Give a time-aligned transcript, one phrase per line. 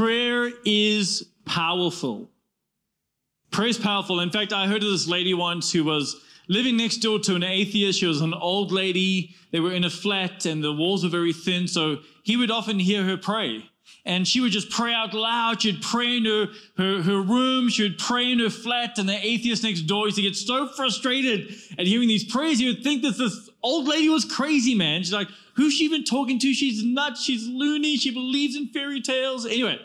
[0.00, 2.30] Prayer is powerful.
[3.50, 4.20] Prayer is powerful.
[4.20, 7.42] In fact, I heard of this lady once who was living next door to an
[7.42, 8.00] atheist.
[8.00, 9.34] She was an old lady.
[9.52, 11.68] They were in a flat and the walls were very thin.
[11.68, 13.68] So he would often hear her pray.
[14.06, 15.60] And she would just pray out loud.
[15.60, 16.46] She'd pray in her,
[16.78, 17.68] her, her room.
[17.68, 18.96] She would pray in her flat.
[18.96, 22.58] And the atheist next door used to get so frustrated at hearing these prayers.
[22.58, 25.02] He would think that this old lady was crazy, man.
[25.02, 26.54] She's like, who's she even talking to?
[26.54, 27.22] She's nuts.
[27.22, 27.98] She's loony.
[27.98, 29.44] She believes in fairy tales.
[29.44, 29.78] Anyway,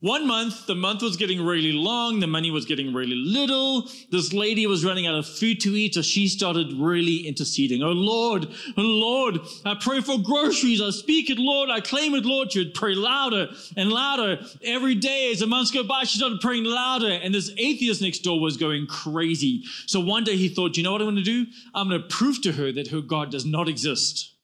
[0.00, 3.86] one month, the month was getting really long, the money was getting really little.
[4.10, 7.82] This lady was running out of food to eat, so she started really interceding.
[7.82, 12.24] Oh Lord, oh Lord, I pray for groceries, I speak it, Lord, I claim it,
[12.24, 12.50] Lord.
[12.50, 14.38] She would pray louder and louder.
[14.64, 18.20] Every day as the months go by, she started praying louder, and this atheist next
[18.20, 19.64] door was going crazy.
[19.86, 21.44] So one day he thought, you know what I'm gonna do?
[21.74, 24.34] I'm gonna prove to her that her God does not exist.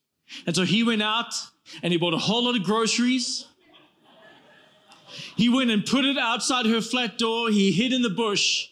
[0.47, 1.33] And so he went out
[1.83, 3.47] and he bought a whole lot of groceries.
[5.37, 7.51] He went and put it outside her flat door.
[7.51, 8.69] He hid in the bush.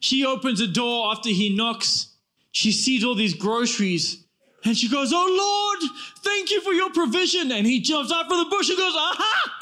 [0.00, 2.14] She opens the door after he knocks.
[2.52, 4.24] She sees all these groceries
[4.64, 7.52] and she goes, Oh Lord, thank you for your provision.
[7.52, 9.52] And he jumps out from the bush and goes, Aha!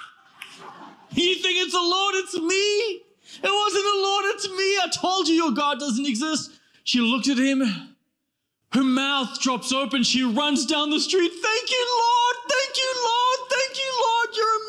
[1.12, 2.14] You think it's the Lord?
[2.16, 3.02] It's me.
[3.40, 4.78] It wasn't the Lord, it's me.
[4.78, 6.58] I told you your God doesn't exist.
[6.84, 7.62] She looked at him.
[8.72, 10.02] Her mouth drops open.
[10.02, 11.30] She runs down the street.
[11.30, 12.36] Thank you, Lord.
[12.50, 12.94] Thank you,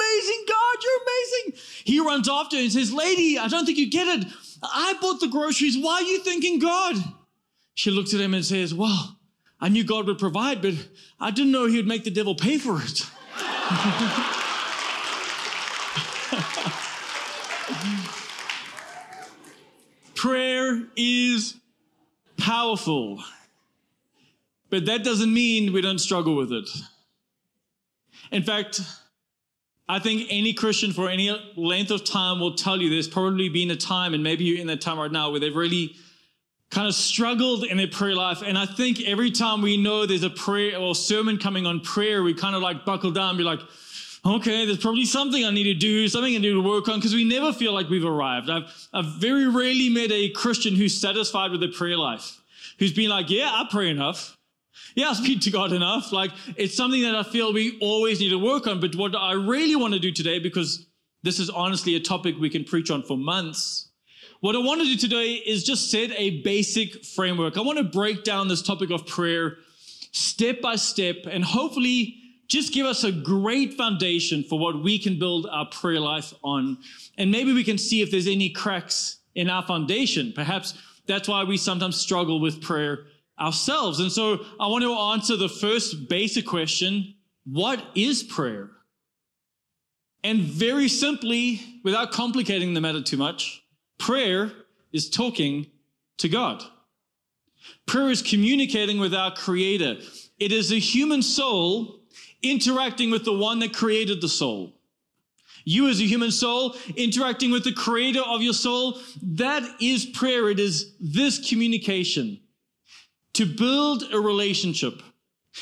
[0.10, 0.78] amazing, God.
[0.84, 1.62] You're amazing.
[1.86, 4.28] He runs after her and says, Lady, I don't think you get it.
[4.62, 5.78] I bought the groceries.
[5.78, 6.96] Why are you thanking God?
[7.76, 9.18] She looks at him and says, Well,
[9.62, 10.74] I knew God would provide, but
[11.20, 13.06] I didn't know he would make the devil pay for it.
[20.16, 21.56] Prayer is
[22.38, 23.24] powerful.
[24.70, 26.70] But that doesn't mean we don't struggle with it.
[28.32, 28.82] In fact,
[29.92, 33.72] I think any Christian for any length of time will tell you there's probably been
[33.72, 35.96] a time, and maybe you're in that time right now, where they've really
[36.70, 38.44] kind of struggled in their prayer life.
[38.46, 42.22] And I think every time we know there's a prayer or sermon coming on prayer,
[42.22, 43.62] we kind of like buckle down and be like,
[44.24, 47.16] okay, there's probably something I need to do, something I need to work on, because
[47.16, 48.52] we never feel like we've arrived.
[48.52, 52.40] I've, I've very rarely met a Christian who's satisfied with their prayer life,
[52.78, 54.38] who's been like, yeah, I pray enough.
[54.96, 56.12] Yeah, I speak to God enough.
[56.12, 58.80] Like, it's something that I feel we always need to work on.
[58.80, 60.86] But what I really want to do today, because
[61.24, 63.90] this is honestly a topic we can preach on for months,
[64.42, 67.58] what I want to do today is just set a basic framework.
[67.58, 69.58] I want to break down this topic of prayer
[70.12, 72.16] step by step and hopefully
[72.48, 76.78] just give us a great foundation for what we can build our prayer life on.
[77.18, 80.32] And maybe we can see if there's any cracks in our foundation.
[80.34, 80.74] Perhaps
[81.06, 83.06] that's why we sometimes struggle with prayer
[83.40, 84.00] ourselves.
[84.00, 88.70] And so I want to answer the first basic question what is prayer?
[90.24, 93.64] And very simply, without complicating the matter too much,
[93.98, 94.52] prayer
[94.92, 95.68] is talking
[96.18, 96.64] to God.
[97.86, 99.98] Prayer is communicating with our Creator.
[100.40, 102.02] It is a human soul
[102.42, 104.74] interacting with the one that created the soul.
[105.66, 110.50] You, as a human soul, interacting with the creator of your soul, that is prayer.
[110.50, 112.40] It is this communication
[113.40, 115.02] to build a relationship.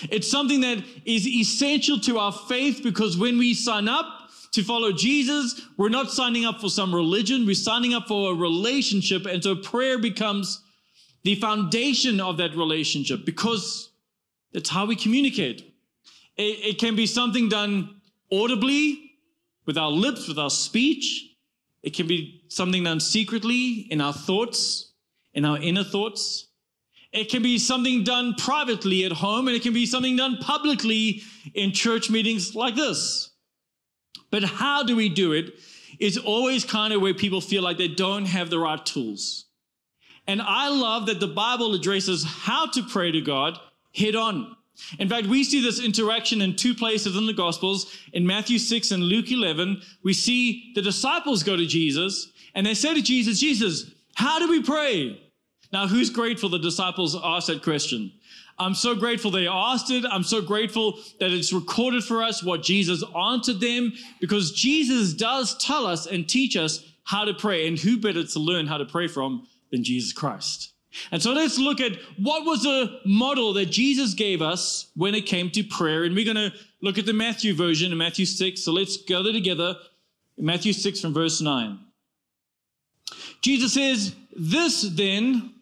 [0.09, 4.91] It's something that is essential to our faith because when we sign up to follow
[4.91, 9.27] Jesus, we're not signing up for some religion, we're signing up for a relationship.
[9.27, 10.63] And so prayer becomes
[11.21, 13.91] the foundation of that relationship because
[14.53, 15.71] that's how we communicate.
[16.35, 18.01] It, it can be something done
[18.31, 19.11] audibly
[19.67, 21.35] with our lips, with our speech.
[21.83, 24.94] It can be something done secretly in our thoughts,
[25.35, 26.46] in our inner thoughts.
[27.12, 31.22] It can be something done privately at home, and it can be something done publicly
[31.53, 33.31] in church meetings like this.
[34.29, 35.53] But how do we do it
[36.00, 39.45] is always kind of where people feel like they don't have the right tools.
[40.28, 43.57] And I love that the Bible addresses how to pray to God
[43.95, 44.56] head on.
[45.00, 47.91] In fact, we see this interaction in two places in the Gospels.
[48.13, 52.75] In Matthew 6 and Luke 11, we see the disciples go to Jesus and they
[52.75, 55.19] say to Jesus, Jesus, how do we pray?
[55.71, 58.11] Now, who's grateful the disciples asked that question?
[58.59, 60.03] I'm so grateful they asked it.
[60.09, 65.57] I'm so grateful that it's recorded for us what Jesus answered them because Jesus does
[65.57, 67.67] tell us and teach us how to pray.
[67.67, 70.73] And who better to learn how to pray from than Jesus Christ?
[71.11, 75.27] And so let's look at what was the model that Jesus gave us when it
[75.27, 76.03] came to prayer.
[76.03, 78.63] And we're going to look at the Matthew version in Matthew 6.
[78.63, 79.75] So let's gather together
[80.37, 81.79] Matthew 6 from verse 9.
[83.41, 85.53] Jesus says, This then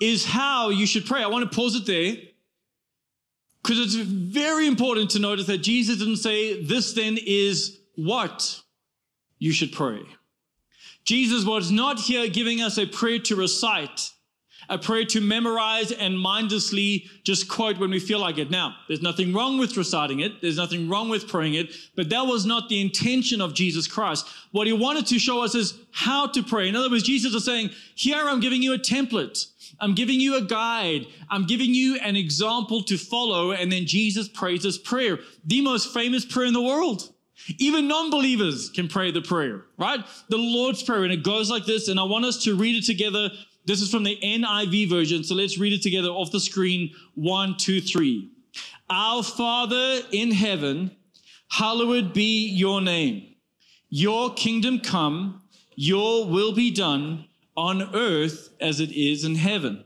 [0.00, 1.22] is how you should pray.
[1.22, 2.16] I want to pause it there
[3.62, 8.62] because it's very important to notice that Jesus didn't say, This then is what
[9.38, 10.00] you should pray.
[11.04, 14.12] Jesus was not here giving us a prayer to recite,
[14.68, 18.50] a prayer to memorize and mindlessly just quote when we feel like it.
[18.50, 22.26] Now, there's nothing wrong with reciting it, there's nothing wrong with praying it, but that
[22.26, 24.28] was not the intention of Jesus Christ.
[24.52, 26.68] What he wanted to show us is how to pray.
[26.68, 29.46] In other words, Jesus is saying, Here I'm giving you a template.
[29.80, 31.06] I'm giving you a guide.
[31.30, 33.52] I'm giving you an example to follow.
[33.52, 37.12] And then Jesus prays this prayer, the most famous prayer in the world.
[37.58, 40.04] Even non believers can pray the prayer, right?
[40.28, 41.04] The Lord's Prayer.
[41.04, 41.88] And it goes like this.
[41.88, 43.30] And I want us to read it together.
[43.64, 45.24] This is from the NIV version.
[45.24, 46.92] So let's read it together off the screen.
[47.14, 48.30] One, two, three.
[48.90, 50.90] Our Father in heaven,
[51.48, 53.34] hallowed be your name.
[53.88, 55.42] Your kingdom come,
[55.74, 57.24] your will be done
[57.56, 59.84] on earth as it is in heaven.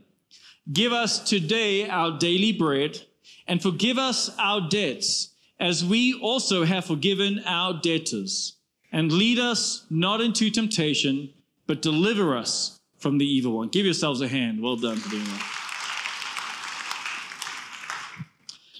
[0.71, 3.01] Give us today our daily bread
[3.47, 8.57] and forgive us our debts as we also have forgiven our debtors.
[8.91, 11.33] And lead us not into temptation,
[11.67, 13.69] but deliver us from the evil one.
[13.69, 14.61] Give yourselves a hand.
[14.61, 15.51] Well done for doing that.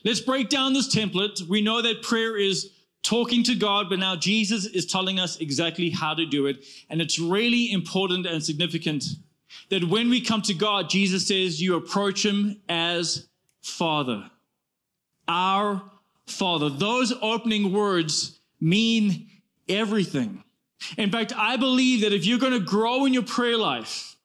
[0.03, 1.41] Let's break down this template.
[1.47, 2.71] We know that prayer is
[3.05, 6.65] talking to God, but now Jesus is telling us exactly how to do it.
[6.89, 9.05] And it's really important and significant
[9.69, 13.27] that when we come to God, Jesus says you approach him as
[13.61, 14.29] Father.
[15.27, 15.83] Our
[16.25, 16.69] Father.
[16.69, 19.29] Those opening words mean
[19.69, 20.43] everything.
[20.97, 24.15] In fact, I believe that if you're going to grow in your prayer life,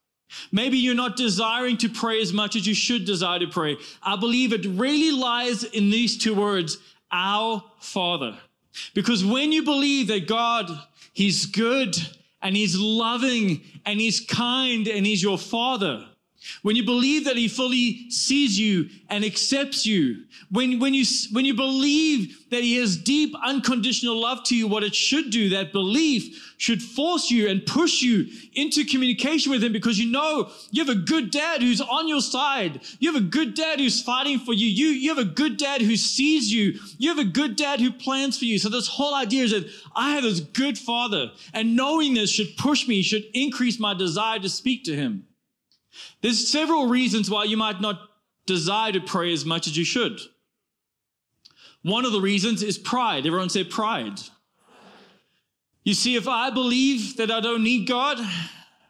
[0.52, 3.76] maybe you're not desiring to pray as much as you should desire to pray.
[4.02, 6.78] I believe it really lies in these two words,
[7.12, 8.38] our Father.
[8.94, 10.70] Because when you believe that God,
[11.12, 11.96] He's good
[12.42, 16.06] and He's loving and He's kind and He's your Father,
[16.62, 21.44] when you believe that he fully sees you and accepts you, when, when, you, when
[21.44, 25.72] you believe that he has deep unconditional love to you, what it should do, that
[25.72, 30.84] belief should force you and push you into communication with him because you know you
[30.84, 32.80] have a good dad who's on your side.
[32.98, 34.66] You have a good dad who's fighting for you.
[34.66, 36.78] You, you have a good dad who sees you.
[36.98, 38.58] You have a good dad who plans for you.
[38.58, 42.56] So this whole idea is that I have this good father and knowing this should
[42.56, 45.26] push me, should increase my desire to speak to him.
[46.22, 48.00] There's several reasons why you might not
[48.46, 50.20] desire to pray as much as you should.
[51.82, 53.26] One of the reasons is pride.
[53.26, 54.20] Everyone say pride.
[55.82, 58.18] You see, if I believe that I don't need God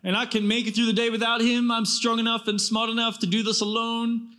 [0.02, 2.90] and I can make it through the day without Him, I'm strong enough and smart
[2.90, 4.34] enough to do this alone,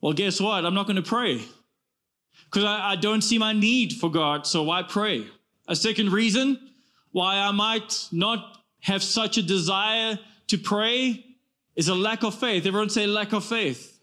[0.00, 0.64] well, guess what?
[0.64, 1.40] I'm not going to pray
[2.44, 5.26] because I, I don't see my need for God, so why pray?
[5.68, 6.58] A second reason
[7.12, 10.18] why I might not have such a desire
[10.48, 11.24] to pray
[11.78, 12.66] is a lack of faith.
[12.66, 14.00] Everyone say lack of faith.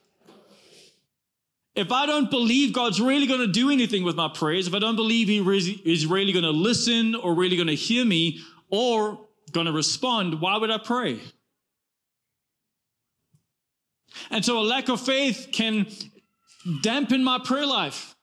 [1.76, 4.80] If I don't believe God's really going to do anything with my prayers, if I
[4.80, 5.40] don't believe He
[5.84, 8.40] is really going to listen or really going to hear me
[8.70, 9.20] or
[9.52, 11.20] going to respond, why would I pray?
[14.32, 15.88] And so a lack of faith can
[16.82, 18.16] dampen my prayer life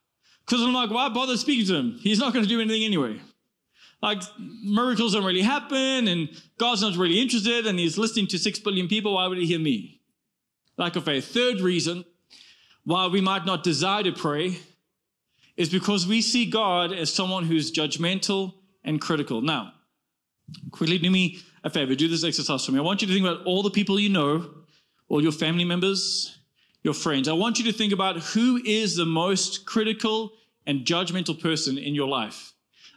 [0.47, 1.99] because I'm like, why bother speaking to Him?
[2.01, 3.21] He's not going to do anything anyway.
[4.03, 6.29] Like miracles don't really happen and
[6.59, 9.15] God's not really interested and he's listening to six billion people.
[9.15, 10.01] Why would he hear me?
[10.77, 11.27] Lack of faith.
[11.27, 12.05] Third reason
[12.85, 14.59] why we might not desire to pray
[15.57, 19.41] is because we see God as someone who's judgmental and critical.
[19.41, 19.73] Now,
[20.73, 22.79] quickly do me a favor, do this exercise for me.
[22.79, 24.51] I want you to think about all the people you know,
[25.09, 26.39] all your family members,
[26.83, 27.29] your friends.
[27.29, 30.33] I want you to think about who is the most critical
[30.67, 32.52] and judgmental person in your life.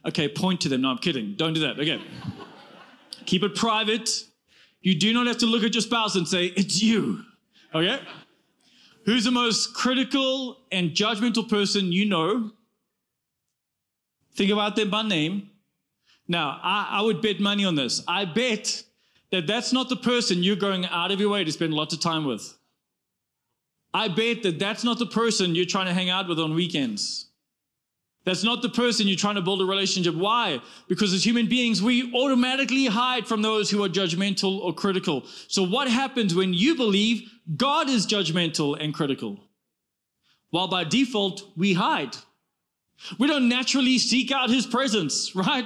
[0.08, 0.82] Okay, point to them.
[0.82, 1.36] No, I'm kidding.
[1.36, 1.80] Don't do that.
[1.80, 2.02] Okay.
[3.26, 4.10] Keep it private.
[4.82, 7.24] You do not have to look at your spouse and say, it's you.
[7.74, 8.00] Okay?
[9.06, 12.52] Who's the most critical and judgmental person you know?
[14.36, 15.50] Think about them by name.
[16.28, 18.04] Now, I, I would bet money on this.
[18.08, 18.84] I bet
[19.32, 22.00] that that's not the person you're going out of your way to spend lots of
[22.00, 22.58] time with.
[23.94, 27.28] I bet that that's not the person you're trying to hang out with on weekends.
[28.25, 30.15] That's not the person you're trying to build a relationship.
[30.15, 30.60] Why?
[30.88, 35.25] Because as human beings, we automatically hide from those who are judgmental or critical.
[35.48, 39.39] So what happens when you believe God is judgmental and critical?
[40.51, 42.17] Well, by default, we hide.
[43.20, 45.65] We don't naturally seek out his presence, right?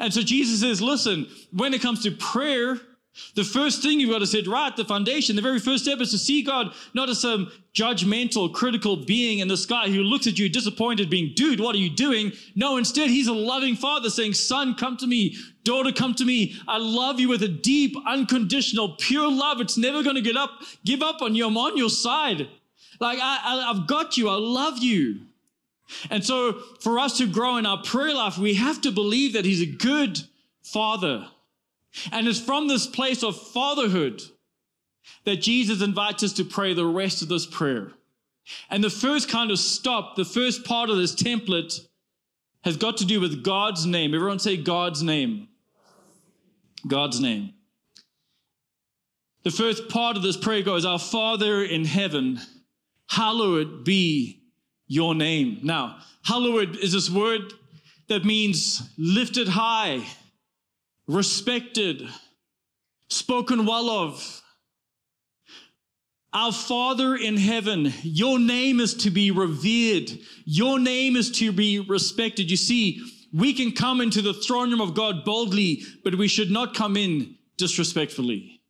[0.00, 2.78] And so Jesus says, listen, when it comes to prayer,
[3.34, 6.10] the first thing you've got to set right, the foundation, the very first step is
[6.10, 10.38] to see God not as some judgmental, critical being in the sky who looks at
[10.38, 12.32] you disappointed, being, dude, what are you doing?
[12.54, 15.36] No, instead, he's a loving father saying, son, come to me.
[15.62, 16.56] Daughter, come to me.
[16.66, 19.60] I love you with a deep, unconditional, pure love.
[19.60, 20.50] It's never going to get up,
[20.84, 21.46] give up on you.
[21.46, 22.48] I'm on your side.
[23.00, 24.28] Like, I, I, I've got you.
[24.28, 25.20] I love you.
[26.10, 29.44] And so for us to grow in our prayer life, we have to believe that
[29.44, 30.20] he's a good
[30.62, 31.28] Father.
[32.12, 34.22] And it's from this place of fatherhood
[35.24, 37.92] that Jesus invites us to pray the rest of this prayer.
[38.70, 41.80] And the first kind of stop, the first part of this template
[42.62, 44.14] has got to do with God's name.
[44.14, 45.48] Everyone say God's name.
[46.86, 47.54] God's name.
[49.44, 52.40] The first part of this prayer goes, Our Father in heaven,
[53.08, 54.42] hallowed be
[54.86, 55.60] your name.
[55.62, 57.52] Now, hallowed is this word
[58.08, 60.04] that means lifted high,
[61.06, 62.08] respected,
[63.08, 64.42] spoken well of.
[66.32, 70.10] Our Father in heaven, your name is to be revered.
[70.44, 72.50] Your name is to be respected.
[72.50, 73.00] You see,
[73.32, 76.96] we can come into the throne room of God boldly, but we should not come
[76.96, 78.60] in disrespectfully.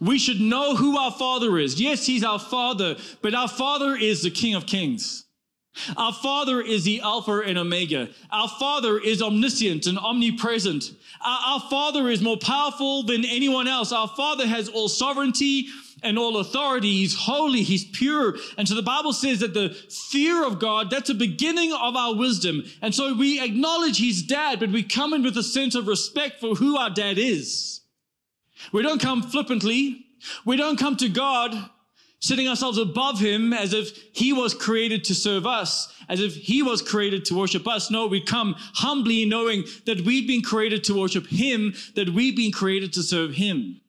[0.00, 1.80] We should know who our Father is.
[1.80, 5.27] Yes, He's our Father, but our Father is the King of Kings.
[5.96, 8.08] Our Father is the Alpha and Omega.
[8.30, 10.92] Our Father is omniscient and omnipresent.
[11.24, 13.92] Our, our, Father is more powerful than anyone else.
[13.92, 15.66] Our Father has all sovereignty
[16.02, 16.92] and all authority.
[16.92, 17.62] He's holy.
[17.62, 18.36] He's pure.
[18.56, 19.70] And so the Bible says that the
[20.10, 22.64] fear of God, that's the beginning of our wisdom.
[22.82, 26.40] And so we acknowledge He's dad, but we come in with a sense of respect
[26.40, 27.80] for who our dad is.
[28.72, 30.06] We don't come flippantly.
[30.44, 31.70] We don't come to God
[32.20, 36.62] setting ourselves above him as if he was created to serve us, as if he
[36.62, 37.90] was created to worship us.
[37.90, 42.52] No, we come humbly knowing that we've been created to worship him, that we've been
[42.52, 43.80] created to serve him.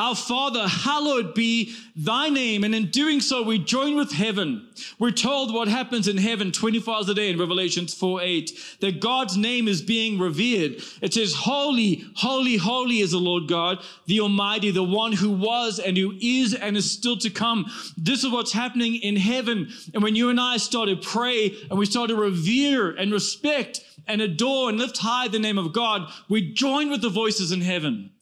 [0.00, 2.64] Our Father, hallowed be thy name.
[2.64, 4.66] And in doing so, we join with heaven.
[4.98, 9.00] We're told what happens in heaven 24 hours a day in Revelations 4 8, that
[9.00, 10.82] God's name is being revered.
[11.02, 15.78] It says, Holy, holy, holy is the Lord God, the Almighty, the one who was
[15.78, 17.66] and who is and is still to come.
[17.98, 19.68] This is what's happening in heaven.
[19.92, 23.84] And when you and I start to pray and we start to revere and respect
[24.06, 27.60] and adore and lift high the name of God, we join with the voices in
[27.60, 28.12] heaven.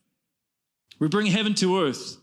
[0.99, 2.17] We bring heaven to earth.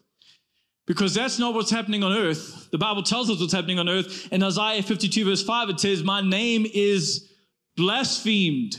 [0.88, 2.70] Because that's not what's happening on earth.
[2.72, 4.32] The Bible tells us what's happening on earth.
[4.32, 7.32] In Isaiah 52, verse 5, it says, My name is
[7.75, 8.77] blasphemed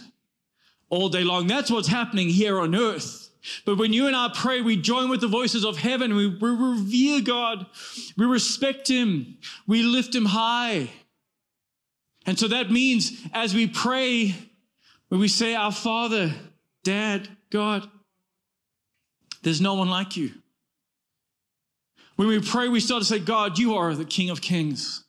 [0.89, 1.49] all day long.
[1.49, 3.31] That's what's happening here on earth.
[3.65, 6.15] But when you and I pray, we join with the voices of heaven.
[6.15, 7.67] We, we revere God.
[8.17, 9.39] We respect Him.
[9.67, 10.91] We lift Him high.
[12.25, 14.35] And so that means as we pray,
[15.09, 16.33] when we say, Our Father,
[16.83, 17.89] Dad, God,
[19.47, 20.33] there's no one like you.
[22.17, 25.05] When we pray, we start to say, God, you are the King of Kings.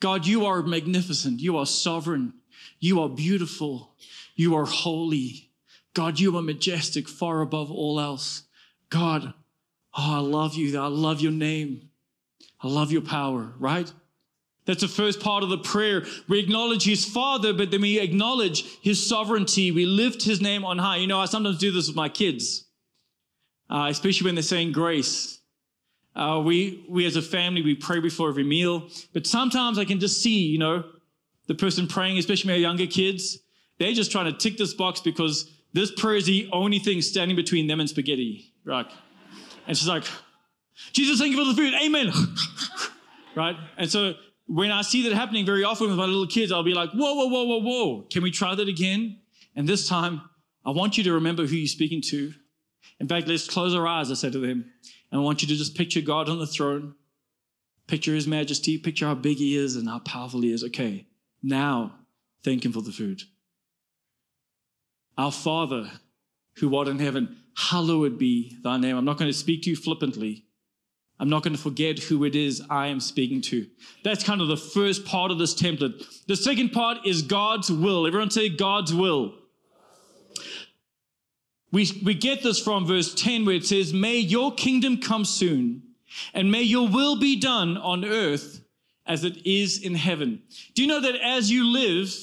[0.00, 1.40] God, you are magnificent.
[1.40, 2.32] You are sovereign.
[2.80, 3.92] You are beautiful.
[4.34, 5.50] You are holy.
[5.92, 8.44] God, you are majestic, far above all else.
[8.88, 9.34] God,
[9.94, 10.80] oh, I love you.
[10.80, 11.90] I love your name.
[12.62, 13.92] I love your power, right?
[14.64, 16.06] That's the first part of the prayer.
[16.26, 19.72] We acknowledge his father, but then we acknowledge his sovereignty.
[19.72, 20.96] We lift his name on high.
[20.96, 22.64] You know, I sometimes do this with my kids
[23.70, 25.38] uh, especially when they're saying grace.
[26.14, 28.88] Uh, we, we as a family, we pray before every meal.
[29.12, 30.84] But sometimes I can just see, you know,
[31.46, 33.38] the person praying, especially my younger kids,
[33.78, 37.36] they're just trying to tick this box because this prayer is the only thing standing
[37.36, 38.86] between them and spaghetti, right?
[39.66, 40.04] And she's like,
[40.92, 41.74] Jesus, thank you for the food.
[41.82, 42.12] Amen.
[43.36, 43.56] right?
[43.76, 44.14] And so
[44.46, 47.14] when I see that happening very often with my little kids, I'll be like, whoa,
[47.14, 48.02] whoa, whoa, whoa, whoa.
[48.10, 49.20] Can we try that again?
[49.54, 50.22] And this time,
[50.64, 52.32] I want you to remember who you're speaking to.
[53.00, 54.70] In fact, let's close our eyes, I said to them.
[55.10, 56.94] And I want you to just picture God on the throne,
[57.86, 60.64] picture his majesty, picture how big he is and how powerful he is.
[60.64, 61.06] Okay,
[61.42, 61.94] now
[62.44, 63.22] thank him for the food.
[65.16, 65.90] Our Father
[66.58, 68.96] who art in heaven, hallowed be thy name.
[68.96, 70.44] I'm not going to speak to you flippantly.
[71.20, 73.66] I'm not going to forget who it is I am speaking to.
[74.04, 76.04] That's kind of the first part of this template.
[76.26, 78.06] The second part is God's will.
[78.06, 79.34] Everyone say God's will.
[81.70, 85.82] We, we get this from verse 10 where it says, May your kingdom come soon,
[86.32, 88.62] and may your will be done on earth
[89.06, 90.42] as it is in heaven.
[90.74, 92.14] Do you know that as you live,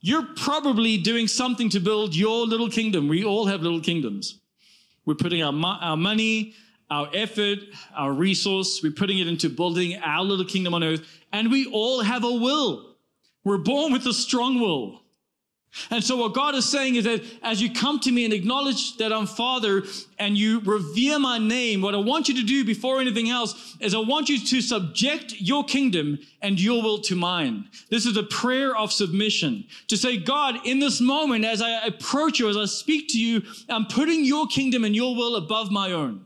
[0.00, 3.08] you're probably doing something to build your little kingdom?
[3.08, 4.40] We all have little kingdoms.
[5.04, 6.54] We're putting our, our money,
[6.90, 7.58] our effort,
[7.94, 12.02] our resource, we're putting it into building our little kingdom on earth, and we all
[12.02, 12.96] have a will.
[13.44, 15.02] We're born with a strong will.
[15.90, 18.96] And so, what God is saying is that as you come to me and acknowledge
[18.96, 19.82] that I'm Father
[20.18, 23.94] and you revere my name, what I want you to do before anything else is
[23.94, 27.68] I want you to subject your kingdom and your will to mine.
[27.90, 32.38] This is a prayer of submission to say, God, in this moment, as I approach
[32.38, 35.92] you, as I speak to you, I'm putting your kingdom and your will above my
[35.92, 36.24] own.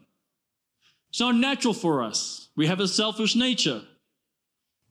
[1.10, 2.50] It's not natural for us.
[2.56, 3.82] We have a selfish nature.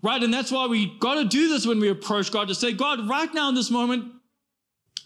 [0.02, 0.22] Right?
[0.22, 3.10] And that's why we got to do this when we approach God to say, God,
[3.10, 4.14] right now in this moment,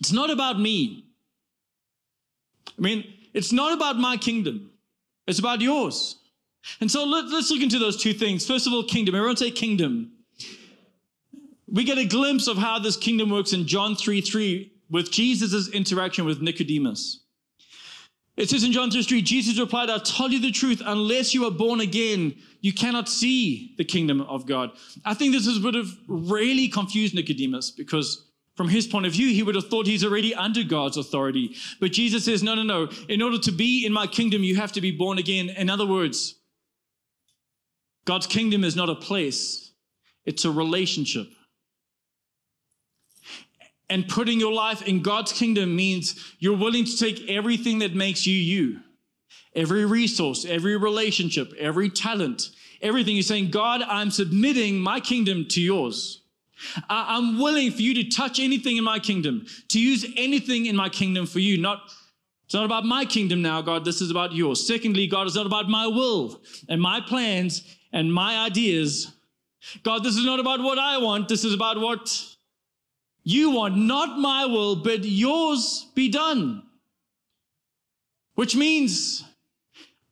[0.03, 1.05] it's not about me.
[2.77, 4.69] I mean, it's not about my kingdom,
[5.27, 6.17] it's about yours.
[6.81, 8.45] And so let, us look into those two things.
[8.45, 9.15] First of all, kingdom.
[9.15, 10.11] Everyone say kingdom.
[11.69, 15.69] We get a glimpse of how this kingdom works in John 3 3 with Jesus'
[15.69, 17.21] interaction with Nicodemus.
[18.35, 21.45] It says in John 3 3, Jesus replied, I tell you the truth, unless you
[21.45, 24.71] are born again, you cannot see the kingdom of God.
[25.05, 29.27] I think this is would have really confused Nicodemus because from his point of view,
[29.29, 31.55] he would have thought he's already under God's authority.
[31.79, 32.89] But Jesus says, no, no, no.
[33.09, 35.49] In order to be in my kingdom, you have to be born again.
[35.49, 36.35] In other words,
[38.05, 39.71] God's kingdom is not a place,
[40.25, 41.27] it's a relationship.
[43.89, 48.25] And putting your life in God's kingdom means you're willing to take everything that makes
[48.25, 48.79] you you.
[49.55, 52.49] Every resource, every relationship, every talent,
[52.81, 53.15] everything.
[53.15, 56.22] You're saying, God, I'm submitting my kingdom to yours.
[56.89, 60.89] I'm willing for you to touch anything in my kingdom, to use anything in my
[60.89, 61.57] kingdom for you.
[61.57, 61.81] Not,
[62.45, 63.85] it's not about my kingdom now, God.
[63.85, 64.65] This is about yours.
[64.65, 69.11] Secondly, God, it's not about my will and my plans and my ideas.
[69.83, 71.29] God, this is not about what I want.
[71.29, 72.35] This is about what
[73.23, 73.77] you want.
[73.77, 76.63] Not my will, but yours be done.
[78.35, 79.23] Which means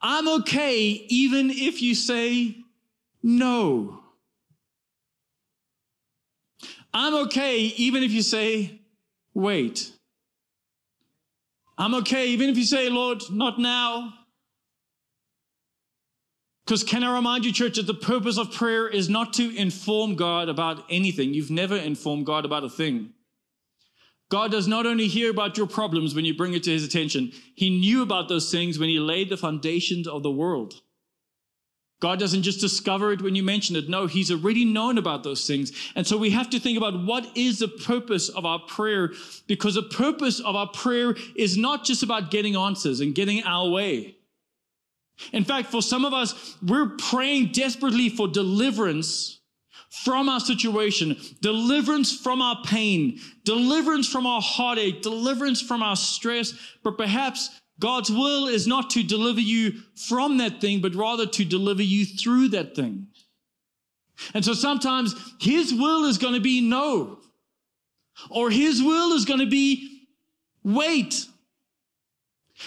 [0.01, 2.55] I'm okay even if you say
[3.21, 4.00] no.
[6.93, 8.81] I'm okay even if you say,
[9.33, 9.91] wait.
[11.77, 14.13] I'm okay even if you say, Lord, not now.
[16.65, 20.15] Because can I remind you, church, that the purpose of prayer is not to inform
[20.15, 21.33] God about anything.
[21.33, 23.13] You've never informed God about a thing.
[24.29, 27.33] God does not only hear about your problems when you bring it to his attention,
[27.55, 30.75] he knew about those things when he laid the foundations of the world.
[32.01, 33.87] God doesn't just discover it when you mention it.
[33.87, 35.71] No, He's already known about those things.
[35.95, 39.11] And so we have to think about what is the purpose of our prayer
[39.47, 43.69] because the purpose of our prayer is not just about getting answers and getting our
[43.69, 44.17] way.
[45.31, 49.39] In fact, for some of us, we're praying desperately for deliverance
[49.91, 56.53] from our situation, deliverance from our pain, deliverance from our heartache, deliverance from our stress,
[56.81, 61.43] but perhaps God's will is not to deliver you from that thing, but rather to
[61.43, 63.07] deliver you through that thing.
[64.33, 67.19] And so sometimes His will is going to be no,
[68.29, 70.07] or His will is going to be
[70.63, 71.25] wait.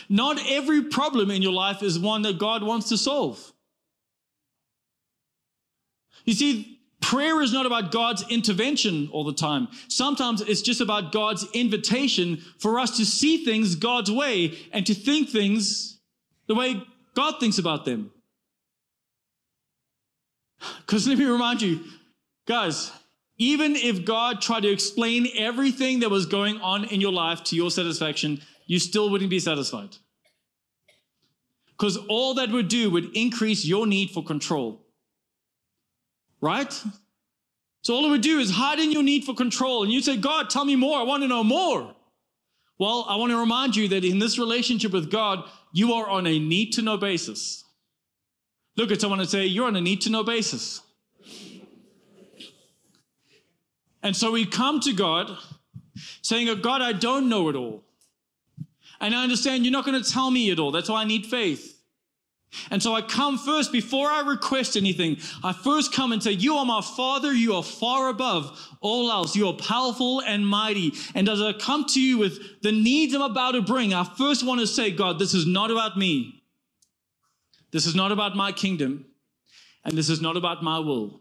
[0.08, 3.52] Not every problem in your life is one that God wants to solve.
[6.24, 6.73] You see,
[7.04, 9.68] prayer is not about God's intervention all the time.
[9.88, 14.94] Sometimes it's just about God's invitation for us to see things God's way and to
[14.94, 16.00] think things
[16.46, 16.82] the way
[17.14, 18.10] God thinks about them.
[20.80, 21.80] Because let me remind you,
[22.46, 22.90] guys,
[23.36, 27.56] even if God tried to explain everything that was going on in your life to
[27.56, 29.96] your satisfaction, you still wouldn't be satisfied.
[31.76, 34.83] Because all that would do would increase your need for control.
[36.44, 36.70] Right?
[37.80, 39.82] So all it would do is hide in your need for control.
[39.82, 40.98] And you say, God, tell me more.
[40.98, 41.96] I want to know more.
[42.78, 46.26] Well, I want to remind you that in this relationship with God, you are on
[46.26, 47.64] a need to know basis.
[48.76, 50.82] Look at someone and say, You're on a need to know basis.
[54.02, 55.34] And so we come to God
[56.20, 57.84] saying, God, I don't know it all.
[59.00, 60.72] And I understand you're not going to tell me it all.
[60.72, 61.73] That's why I need faith.
[62.70, 65.18] And so I come first before I request anything.
[65.42, 67.32] I first come and say, You are my Father.
[67.32, 69.36] You are far above all else.
[69.36, 70.92] You are powerful and mighty.
[71.14, 74.44] And as I come to you with the needs I'm about to bring, I first
[74.46, 76.42] want to say, God, this is not about me.
[77.70, 79.06] This is not about my kingdom.
[79.84, 81.20] And this is not about my will.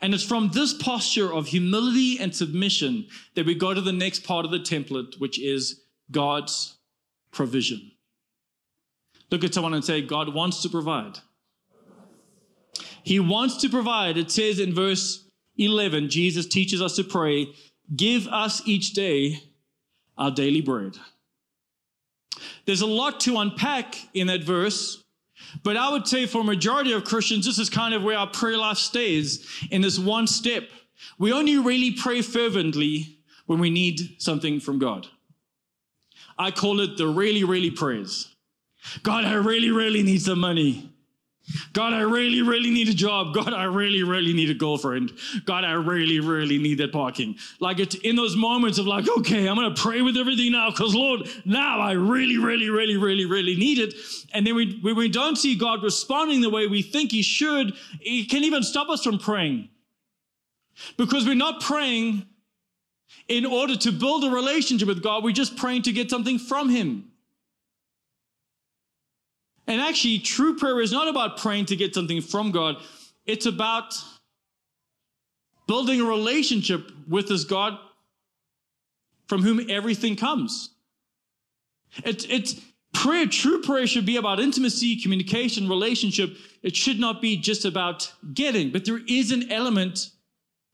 [0.00, 4.24] And it's from this posture of humility and submission that we go to the next
[4.24, 6.76] part of the template, which is God's
[7.30, 7.91] provision.
[9.32, 11.18] Look at someone and say, God wants to provide.
[13.02, 14.18] He wants to provide.
[14.18, 17.48] It says in verse 11, Jesus teaches us to pray,
[17.96, 19.42] Give us each day
[20.18, 20.98] our daily bread.
[22.66, 25.02] There's a lot to unpack in that verse,
[25.62, 28.28] but I would say for a majority of Christians, this is kind of where our
[28.28, 30.68] prayer life stays in this one step.
[31.18, 35.06] We only really pray fervently when we need something from God.
[36.38, 38.31] I call it the really, really prayers.
[39.02, 40.92] God, I really, really need some money.
[41.72, 43.34] God, I really, really need a job.
[43.34, 45.12] God, I really, really need a girlfriend.
[45.44, 47.36] God, I really, really need that parking.
[47.60, 50.94] Like it's in those moments of like, okay, I'm to pray with everything now because
[50.94, 53.94] Lord, now I really, really, really, really, really need it.
[54.32, 57.74] And then we, when we don't see God responding the way we think he should,
[58.00, 59.68] it can even stop us from praying.
[60.96, 62.26] Because we're not praying
[63.28, 66.68] in order to build a relationship with God, we're just praying to get something from
[66.68, 67.11] Him.
[69.66, 72.76] And actually, true prayer is not about praying to get something from God,
[73.26, 73.94] it's about
[75.68, 77.78] building a relationship with this God
[79.28, 80.70] from whom everything comes.
[82.04, 82.60] It's, it's
[82.92, 86.36] prayer, true prayer should be about intimacy, communication, relationship.
[86.62, 90.10] It should not be just about getting, but there is an element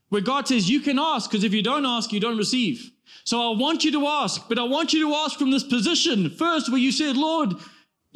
[0.09, 2.91] where God says you can ask, because if you don't ask, you don't receive.
[3.25, 6.31] So I want you to ask, but I want you to ask from this position
[6.31, 7.55] first, where you said, Lord,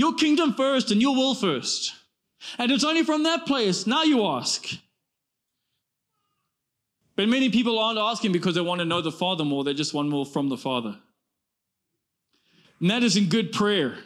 [0.02, 1.94] your kingdom first and your will first.
[2.58, 4.66] And it's only from that place now you ask.
[7.14, 9.94] But many people aren't asking because they want to know the Father more, they just
[9.94, 10.96] want more from the Father.
[12.80, 13.96] And that isn't good prayer.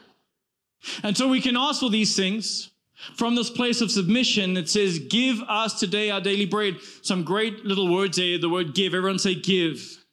[1.02, 2.70] And so we can ask for these things
[3.14, 4.56] from this place of submission.
[4.58, 6.76] It says, Give us today our daily bread.
[7.02, 8.38] Some great little words there.
[8.38, 8.92] The word give.
[8.92, 10.04] Everyone say give.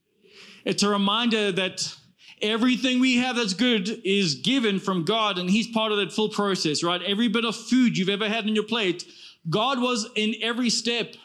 [0.63, 1.93] It's a reminder that
[2.41, 6.29] everything we have that's good is given from God, and He's part of that full
[6.29, 7.01] process, right?
[7.01, 9.05] Every bit of food you've ever had on your plate,
[9.49, 11.15] God was in every step.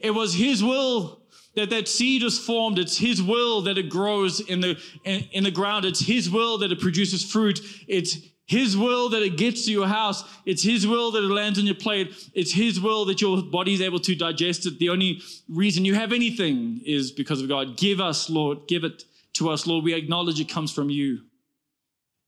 [0.00, 1.22] It was His will
[1.54, 2.78] that that seed is formed.
[2.78, 5.84] It's His will that it grows in the in, in the ground.
[5.84, 7.60] It's His will that it produces fruit.
[7.88, 8.18] It's
[8.50, 10.24] his will that it gets to your house.
[10.44, 12.28] It's His will that it lands on your plate.
[12.34, 14.80] It's His will that your body is able to digest it.
[14.80, 17.76] The only reason you have anything is because of God.
[17.76, 19.84] Give us, Lord, give it to us, Lord.
[19.84, 21.20] We acknowledge it comes from you.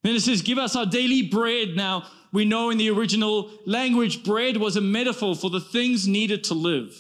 [0.03, 1.77] Then it says, Give us our daily bread.
[1.77, 6.45] Now, we know in the original language, bread was a metaphor for the things needed
[6.45, 6.95] to live.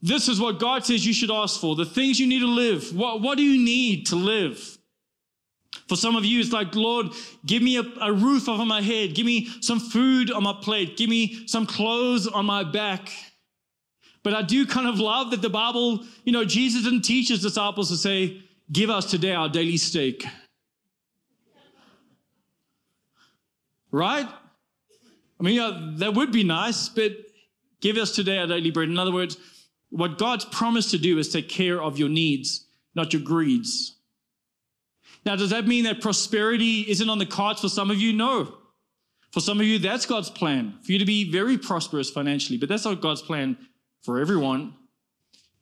[0.00, 2.94] This is what God says you should ask for the things you need to live.
[2.94, 4.78] What, what do you need to live?
[5.88, 7.08] For some of you, it's like, Lord,
[7.44, 9.14] give me a, a, roof over my head.
[9.14, 10.96] Give me some food on my plate.
[10.96, 13.10] Give me some clothes on my back.
[14.28, 17.40] But I do kind of love that the Bible, you know, Jesus didn't teach his
[17.40, 20.22] disciples to say, Give us today our daily steak.
[23.90, 24.28] Right?
[24.28, 27.12] I mean, yeah, that would be nice, but
[27.80, 28.90] give us today our daily bread.
[28.90, 29.38] In other words,
[29.88, 33.96] what God's promised to do is take care of your needs, not your greeds.
[35.24, 38.12] Now, does that mean that prosperity isn't on the cards for some of you?
[38.12, 38.58] No.
[39.30, 42.68] For some of you, that's God's plan, for you to be very prosperous financially, but
[42.68, 43.56] that's not God's plan
[44.02, 44.74] for everyone.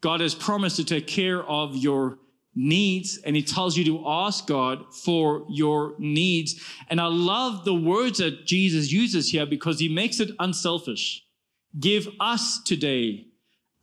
[0.00, 2.18] God has promised to take care of your
[2.54, 6.60] needs, and He tells you to ask God for your needs.
[6.88, 11.24] And I love the words that Jesus uses here because He makes it unselfish.
[11.78, 13.26] Give us today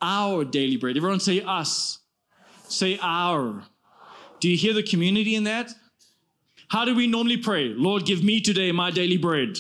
[0.02, 0.98] our daily bread.
[0.98, 2.00] Everyone say us.
[2.68, 3.64] Say our.
[4.40, 5.72] Do you hear the community in that?
[6.68, 7.70] How do we normally pray?
[7.70, 9.58] Lord, give me today my daily bread.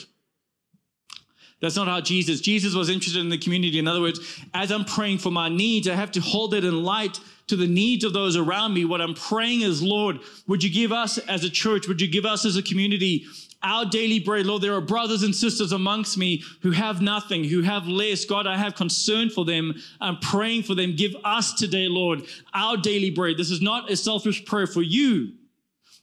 [1.63, 2.41] That's not how Jesus.
[2.41, 3.79] Jesus was interested in the community.
[3.79, 4.19] In other words,
[4.53, 7.65] as I'm praying for my needs, I have to hold it in light to the
[7.65, 8.83] needs of those around me.
[8.83, 12.25] What I'm praying is, Lord, would you give us as a church, would you give
[12.25, 13.23] us as a community
[13.61, 14.45] our daily bread?
[14.45, 18.25] Lord, there are brothers and sisters amongst me who have nothing, who have less.
[18.25, 19.73] God, I have concern for them.
[20.01, 20.97] I'm praying for them.
[20.97, 22.23] Give us today, Lord,
[22.53, 23.37] our daily bread.
[23.37, 25.31] This is not a selfish prayer for you.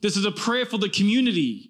[0.01, 1.70] This is a prayer for the community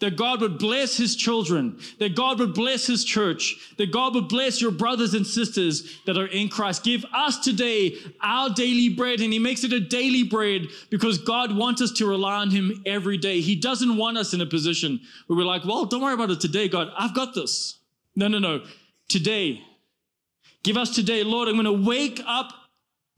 [0.00, 4.28] that God would bless his children, that God would bless his church, that God would
[4.28, 6.84] bless your brothers and sisters that are in Christ.
[6.84, 9.20] Give us today our daily bread.
[9.20, 12.82] And he makes it a daily bread because God wants us to rely on him
[12.86, 13.40] every day.
[13.40, 16.40] He doesn't want us in a position where we're like, well, don't worry about it
[16.40, 16.88] today, God.
[16.98, 17.78] I've got this.
[18.16, 18.64] No, no, no.
[19.08, 19.62] Today.
[20.62, 21.48] Give us today, Lord.
[21.48, 22.52] I'm going to wake up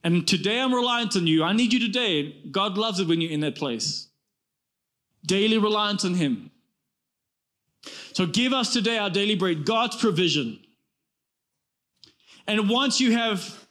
[0.07, 1.42] and today I'm reliant on you.
[1.42, 2.37] I need you today.
[2.50, 4.07] God loves it when you're in that place.
[5.26, 6.52] Daily reliance on him.
[8.12, 10.59] So give us today our daily bread, God's provision.
[12.46, 13.66] And once you have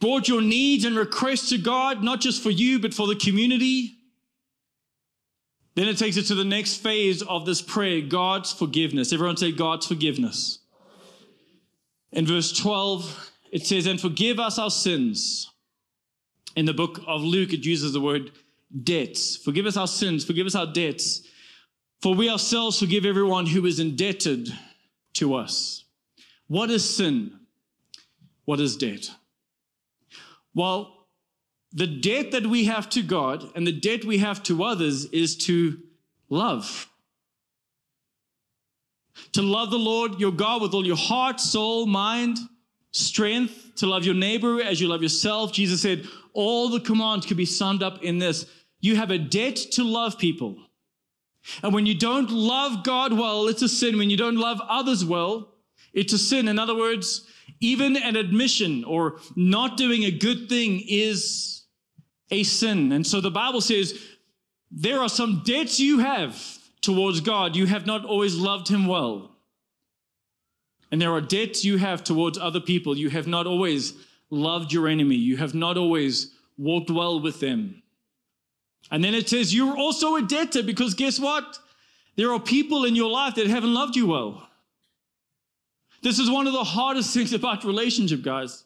[0.00, 3.94] brought your needs and requests to God, not just for you, but for the community,
[5.74, 9.12] then it takes it to the next phase of this prayer God's forgiveness.
[9.12, 10.58] Everyone say, God's forgiveness.
[12.12, 15.50] In verse 12, it says, And forgive us our sins.
[16.56, 18.32] In the book of Luke, it uses the word
[18.82, 19.36] debts.
[19.36, 21.27] Forgive us our sins, forgive us our debts
[22.00, 24.48] for we ourselves forgive everyone who is indebted
[25.14, 25.84] to us.
[26.46, 27.32] What is sin?
[28.44, 29.10] What is debt?
[30.54, 31.06] Well,
[31.72, 35.36] the debt that we have to God and the debt we have to others is
[35.46, 35.78] to
[36.30, 36.88] love.
[39.32, 42.38] To love the Lord your God with all your heart, soul, mind,
[42.92, 45.52] strength, to love your neighbor as you love yourself.
[45.52, 48.46] Jesus said all the commands could be summed up in this.
[48.80, 50.56] You have a debt to love people.
[51.62, 53.98] And when you don't love God well, it's a sin.
[53.98, 55.54] When you don't love others well,
[55.92, 56.48] it's a sin.
[56.48, 57.26] In other words,
[57.60, 61.64] Even an admission or not doing a good thing is
[62.30, 62.92] a sin.
[62.92, 64.00] And so the Bible says
[64.70, 66.40] there are some debts you have
[66.82, 67.56] towards God.
[67.56, 69.34] You have not always loved Him well.
[70.90, 72.96] And there are debts you have towards other people.
[72.96, 73.94] You have not always
[74.30, 75.16] loved your enemy.
[75.16, 77.82] You have not always walked well with them.
[78.90, 81.58] And then it says you're also a debtor because guess what?
[82.16, 84.48] There are people in your life that haven't loved you well.
[86.02, 88.64] This is one of the hardest things about relationship, guys,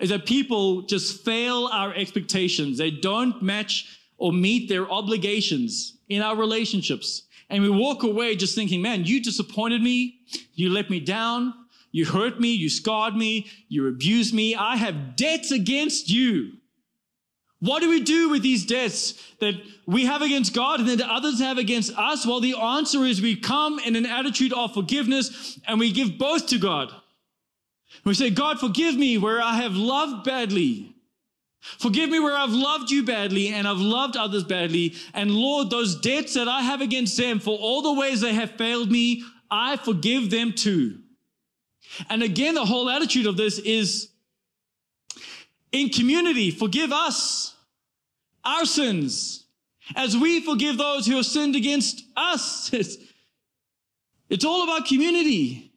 [0.00, 2.78] is that people just fail our expectations.
[2.78, 7.22] They don't match or meet their obligations in our relationships.
[7.50, 10.20] And we walk away just thinking, man, you disappointed me.
[10.54, 11.54] You let me down.
[11.92, 12.52] You hurt me.
[12.52, 13.46] You scarred me.
[13.68, 14.54] You abused me.
[14.54, 16.57] I have debts against you.
[17.60, 19.54] What do we do with these debts that
[19.86, 22.24] we have against God and that others have against us?
[22.24, 26.46] Well, the answer is we come in an attitude of forgiveness and we give both
[26.48, 26.92] to God.
[28.04, 30.94] We say, God, forgive me where I have loved badly.
[31.60, 34.94] Forgive me where I've loved you badly and I've loved others badly.
[35.12, 38.52] And Lord, those debts that I have against them for all the ways they have
[38.52, 40.98] failed me, I forgive them too.
[42.08, 44.10] And again, the whole attitude of this is
[45.72, 47.54] in community, forgive us
[48.44, 49.44] our sins
[49.96, 52.72] as we forgive those who have sinned against us.
[52.78, 52.96] It's,
[54.28, 55.72] it's all about community.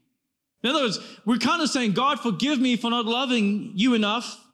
[0.62, 4.46] In other words, we're kind of saying, God, forgive me for not loving you enough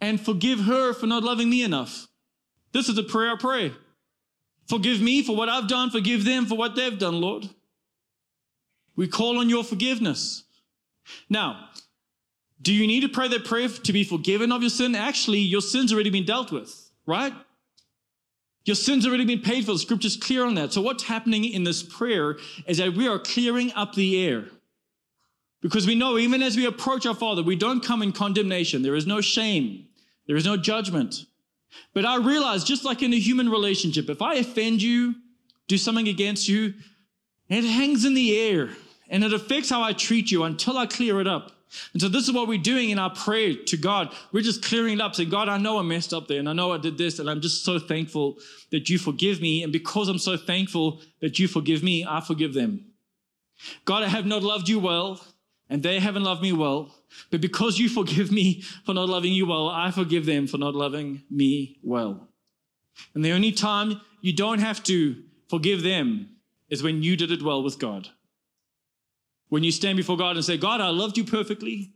[0.00, 2.06] and forgive her for not loving me enough.
[2.72, 3.72] This is a prayer I pray.
[4.68, 7.48] Forgive me for what I've done, forgive them for what they've done, Lord.
[8.96, 10.44] We call on your forgiveness.
[11.28, 11.70] Now,
[12.62, 14.94] do you need to pray that prayer to be forgiven of your sin?
[14.94, 17.32] Actually, your sin's already been dealt with, right?
[18.64, 19.72] Your sin's already been paid for.
[19.72, 20.72] The scripture's clear on that.
[20.72, 24.46] So what's happening in this prayer is that we are clearing up the air.
[25.60, 28.82] Because we know even as we approach our Father, we don't come in condemnation.
[28.82, 29.86] There is no shame.
[30.26, 31.26] There is no judgment.
[31.94, 35.14] But I realize, just like in a human relationship, if I offend you,
[35.68, 36.74] do something against you,
[37.48, 38.70] it hangs in the air
[39.08, 41.55] and it affects how I treat you until I clear it up.
[41.92, 44.14] And so this is what we're doing in our prayer to God.
[44.32, 46.52] We're just clearing it up, saying, God, I know I messed up there and I
[46.52, 48.38] know I did this, and I'm just so thankful
[48.70, 49.62] that you forgive me.
[49.62, 52.86] And because I'm so thankful that you forgive me, I forgive them.
[53.84, 55.20] God, I have not loved you well,
[55.68, 56.94] and they haven't loved me well.
[57.30, 60.74] But because you forgive me for not loving you well, I forgive them for not
[60.74, 62.28] loving me well.
[63.14, 66.28] And the only time you don't have to forgive them
[66.68, 68.08] is when you did it well with God.
[69.48, 71.92] When you stand before God and say, God, I loved you perfectly.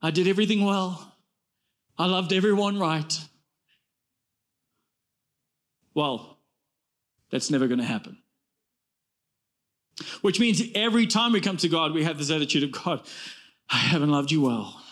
[0.00, 1.16] I did everything well.
[1.98, 3.20] I loved everyone right.
[5.94, 6.38] Well,
[7.30, 8.18] that's never going to happen.
[10.22, 13.06] Which means every time we come to God, we have this attitude of God,
[13.70, 14.82] I haven't loved you well.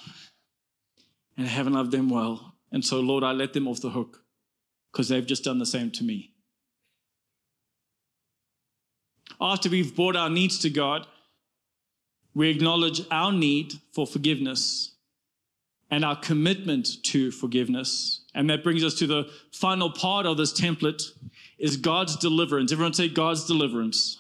[1.36, 2.54] And I haven't loved them well.
[2.70, 4.22] And so, Lord, I let them off the hook
[4.92, 6.34] because they've just done the same to me.
[9.40, 11.06] After we've brought our needs to God,
[12.40, 14.92] we acknowledge our need for forgiveness
[15.90, 18.22] and our commitment to forgiveness.
[18.34, 21.02] And that brings us to the final part of this template
[21.58, 22.72] is God's deliverance.
[22.72, 24.18] Everyone say God's deliverance.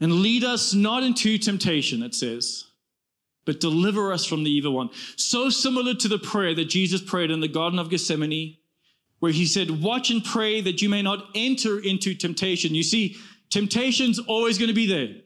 [0.00, 2.64] And lead us not into temptation, it says,
[3.44, 4.88] but deliver us from the evil one.
[5.16, 8.56] So similar to the prayer that Jesus prayed in the Garden of Gethsemane,
[9.18, 12.74] where he said, Watch and pray that you may not enter into temptation.
[12.74, 13.18] You see,
[13.50, 15.24] temptation's always going to be there.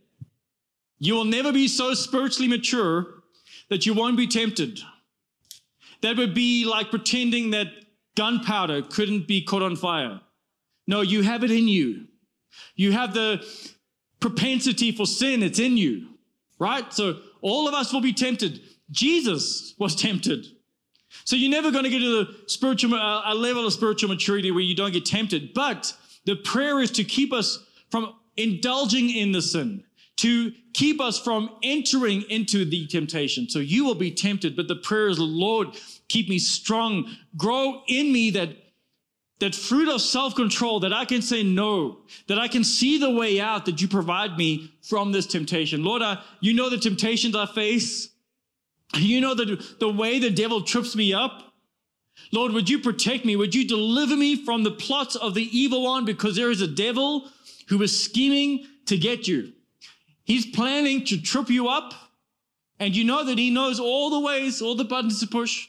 [1.03, 3.25] You will never be so spiritually mature
[3.71, 4.79] that you won't be tempted.
[6.01, 7.67] That would be like pretending that
[8.17, 10.21] gunpowder couldn't be caught on fire.
[10.87, 12.07] No, you have it in you.
[12.77, 13.45] You have the
[14.21, 16.07] propensity for sin, it's in you,
[16.61, 16.93] right?
[16.93, 18.61] So all of us will be tempted.
[18.93, 20.47] Jesus was tempted.
[21.25, 24.53] So you're never going to get to the spiritual, uh, a level of spiritual maturity
[24.53, 25.53] where you don't get tempted.
[25.53, 25.93] But
[26.27, 29.83] the prayer is to keep us from indulging in the sin
[30.23, 33.49] to keep us from entering into the temptation.
[33.49, 35.69] So you will be tempted, but the prayer is, Lord,
[36.09, 38.57] keep me strong, grow in me that
[39.41, 43.41] that fruit of self-control that I can say no, that I can see the way
[43.41, 45.83] out that you provide me from this temptation.
[45.83, 48.11] Lord, I, you know the temptations I face.
[48.95, 51.53] You know the, the way the devil trips me up.
[52.31, 53.35] Lord, would you protect me?
[53.35, 56.05] Would you deliver me from the plots of the evil one?
[56.05, 57.29] Because there is a devil
[57.69, 59.53] who is scheming to get you.
[60.25, 61.95] He's planning to trip you up,
[62.79, 65.69] and you know that he knows all the ways, all the buttons to push.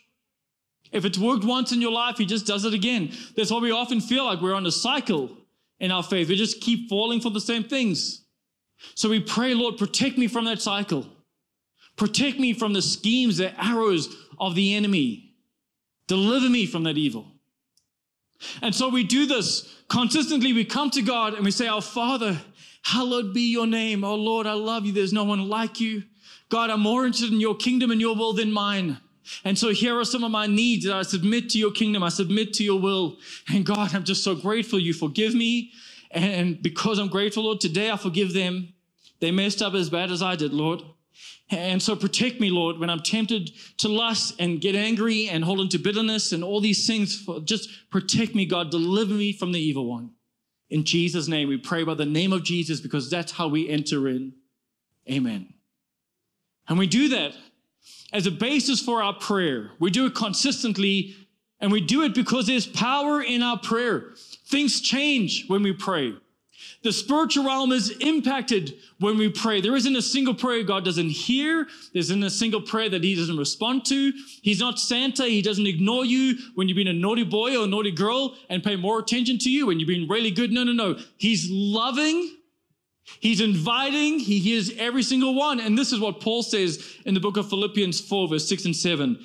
[0.91, 3.11] If it's worked once in your life, he just does it again.
[3.35, 5.31] That's why we often feel like we're on a cycle
[5.79, 6.29] in our faith.
[6.29, 8.21] We just keep falling for the same things.
[8.95, 11.07] So we pray, Lord, protect me from that cycle.
[11.95, 15.35] Protect me from the schemes, the arrows of the enemy.
[16.07, 17.27] Deliver me from that evil.
[18.61, 20.53] And so we do this consistently.
[20.53, 22.39] We come to God and we say, Our Father,
[22.83, 24.03] hallowed be your name.
[24.03, 24.91] Oh Lord, I love you.
[24.91, 26.03] There's no one like you.
[26.49, 28.99] God, I'm more interested in your kingdom and your will than mine.
[29.43, 32.03] And so here are some of my needs that I submit to your kingdom.
[32.03, 33.17] I submit to your will.
[33.51, 35.71] And God, I'm just so grateful you forgive me.
[36.11, 38.73] And because I'm grateful, Lord, today I forgive them.
[39.19, 40.83] They messed up as bad as I did, Lord.
[41.49, 45.61] And so protect me, Lord, when I'm tempted to lust and get angry and hold
[45.61, 47.27] into bitterness and all these things.
[47.45, 48.71] Just protect me, God.
[48.71, 50.11] Deliver me from the evil one.
[50.73, 54.07] In Jesus' name, we pray by the name of Jesus because that's how we enter
[54.07, 54.33] in.
[55.07, 55.53] Amen.
[56.67, 57.35] And we do that
[58.11, 59.69] as a basis for our prayer.
[59.77, 61.15] We do it consistently
[61.59, 64.15] and we do it because there's power in our prayer.
[64.47, 66.15] Things change when we pray.
[66.83, 69.61] The spiritual realm is impacted when we pray.
[69.61, 71.65] There isn't a single prayer God doesn't hear.
[71.93, 74.11] There isn't a single prayer that He doesn't respond to.
[74.41, 75.25] He's not Santa.
[75.25, 78.63] He doesn't ignore you when you've been a naughty boy or a naughty girl and
[78.63, 80.51] pay more attention to you when you've been really good.
[80.51, 80.99] No, no, no.
[81.17, 82.37] He's loving.
[83.19, 84.19] He's inviting.
[84.19, 85.59] He hears every single one.
[85.59, 88.75] And this is what Paul says in the book of Philippians 4, verse 6 and
[88.75, 89.19] 7.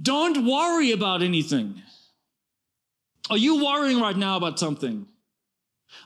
[0.00, 1.82] Don't worry about anything.
[3.30, 5.06] Are you worrying right now about something?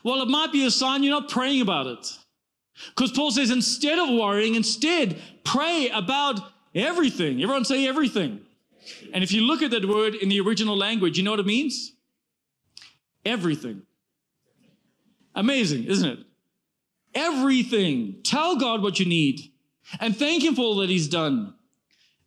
[0.03, 2.17] Well, it might be a sign you're not praying about it.
[2.95, 6.39] Because Paul says, instead of worrying, instead pray about
[6.73, 7.41] everything.
[7.41, 8.41] Everyone say everything.
[9.13, 11.45] And if you look at that word in the original language, you know what it
[11.45, 11.93] means?
[13.25, 13.81] Everything.
[15.35, 16.19] Amazing, isn't it?
[17.13, 18.21] Everything.
[18.23, 19.51] Tell God what you need
[19.99, 21.53] and thank Him for all that He's done.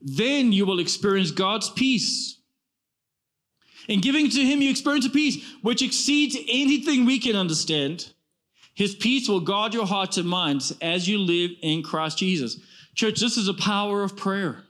[0.00, 2.38] Then you will experience God's peace
[3.88, 8.12] in giving to him, you experience a peace which exceeds anything we can understand.
[8.74, 12.58] His peace will guard your hearts and minds as you live in Christ Jesus.
[12.94, 14.64] Church, this is a power of prayer.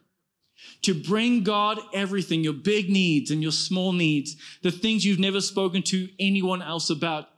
[0.83, 5.40] To bring God everything, your big needs and your small needs, the things you've never
[5.40, 7.29] spoken to anyone else about,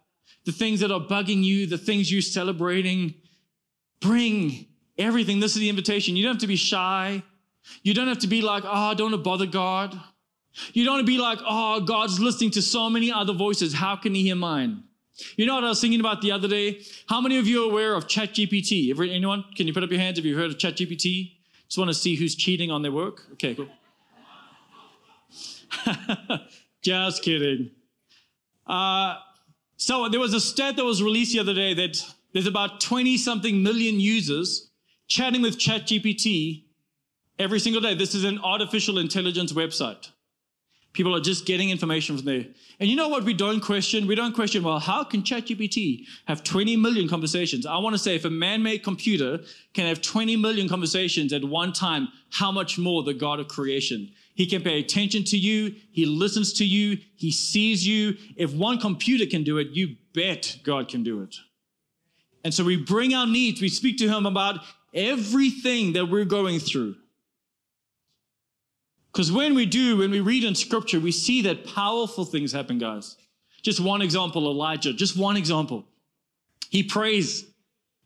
[0.46, 3.14] the things that are bugging you, the things you're celebrating.
[4.00, 5.40] Bring everything.
[5.40, 6.16] This is the invitation.
[6.16, 7.22] You don't have to be shy.
[7.82, 9.98] You don't have to be like, oh, I don't want to bother God.
[10.72, 13.74] You don't be like, oh, God's listening to so many other voices.
[13.74, 14.84] How can he hear mine?
[15.36, 16.82] You know what I was thinking about the other day?
[17.08, 18.98] How many of you are aware of ChatGPT?
[19.10, 19.44] Anyone?
[19.56, 21.32] Can you put up your hands if you've heard of ChatGPT?
[21.68, 23.22] Just want to see who's cheating on their work?
[23.32, 23.68] Okay, cool.
[26.82, 27.70] Just kidding.
[28.66, 29.16] Uh,
[29.76, 33.16] so there was a stat that was released the other day that there's about 20
[33.16, 34.70] something million users
[35.06, 36.64] chatting with ChatGPT
[37.38, 37.94] every single day.
[37.94, 40.10] This is an artificial intelligence website.
[40.94, 42.46] People are just getting information from there.
[42.78, 44.06] And you know what we don't question?
[44.06, 47.66] We don't question, well, how can ChatGPT have 20 million conversations?
[47.66, 49.40] I want to say if a man-made computer
[49.74, 54.10] can have 20 million conversations at one time, how much more the God of creation?
[54.36, 55.74] He can pay attention to you.
[55.90, 56.98] He listens to you.
[57.16, 58.16] He sees you.
[58.36, 61.34] If one computer can do it, you bet God can do it.
[62.44, 63.60] And so we bring our needs.
[63.60, 64.60] We speak to him about
[64.92, 66.94] everything that we're going through.
[69.14, 72.78] Because when we do, when we read in scripture, we see that powerful things happen,
[72.78, 73.16] guys.
[73.62, 75.84] Just one example Elijah, just one example.
[76.68, 77.44] He prays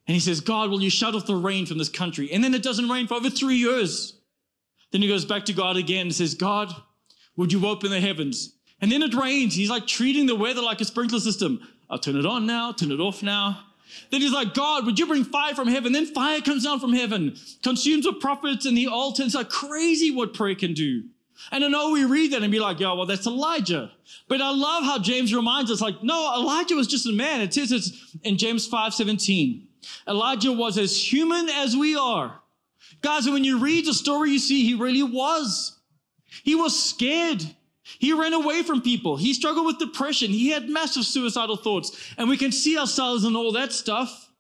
[0.07, 2.31] and he says, God, will you shut off the rain from this country?
[2.31, 4.21] And then it doesn't rain for over three years.
[4.93, 6.75] Then he goes back to God again and says, God,
[7.37, 8.55] would you open the heavens?
[8.83, 9.55] And then it rains.
[9.55, 11.67] He's like treating the weather like a sprinkler system.
[11.89, 13.65] I'll turn it on now, turn it off now.
[14.11, 15.93] Then he's like, God, would you bring fire from heaven?
[15.93, 19.23] Then fire comes down from heaven, consumes the prophets and the altar.
[19.23, 21.05] It's like crazy what prayer can do.
[21.53, 23.93] And I know we read that and be like, yeah, well, that's Elijah.
[24.27, 27.41] But I love how James reminds us, like, no, Elijah was just a man.
[27.41, 29.67] It says it's in James 5 17.
[30.09, 32.41] Elijah was as human as we are.
[33.01, 35.79] Guys, when you read the story, you see he really was.
[36.43, 37.43] He was scared.
[37.99, 39.17] He ran away from people.
[39.17, 40.31] He struggled with depression.
[40.31, 42.13] He had massive suicidal thoughts.
[42.19, 44.31] And we can see ourselves in all that stuff.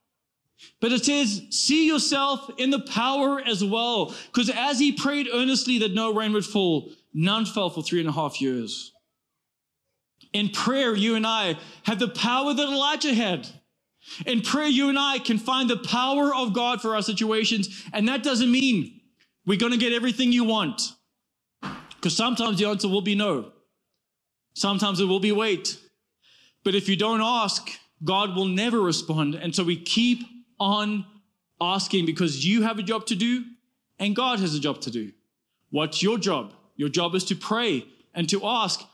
[0.80, 4.14] But it says, see yourself in the power as well.
[4.26, 8.08] Because as he prayed earnestly that no rain would fall, none fell for three and
[8.08, 8.92] a half years.
[10.32, 13.48] In prayer, you and I have the power that Elijah had.
[14.26, 17.84] In prayer, you and I can find the power of God for our situations.
[17.92, 19.00] And that doesn't mean
[19.46, 20.92] we're going to get everything you want.
[21.98, 23.52] Because sometimes the answer will be no.
[24.54, 25.78] Sometimes it will be wait.
[26.64, 27.70] But if you don't ask,
[28.04, 29.34] God will never respond.
[29.34, 30.20] And so we keep
[30.60, 31.04] on
[31.60, 33.44] asking because you have a job to do
[33.98, 35.12] and God has a job to do.
[35.70, 36.54] What's your job?
[36.76, 37.84] Your job is to pray
[38.14, 38.84] and to ask.